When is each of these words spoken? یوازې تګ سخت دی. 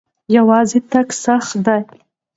یوازې 0.35 0.79
تګ 0.91 1.07
سخت 1.23 1.51
دی. 1.65 1.81